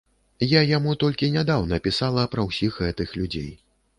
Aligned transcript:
Я 0.51 0.61
яму 0.77 0.93
толькі 1.03 1.29
нядаўна 1.35 1.79
пісала 1.87 2.23
пра 2.33 2.45
ўсіх 2.49 2.79
гэтых 2.85 3.13
людзей. 3.21 3.53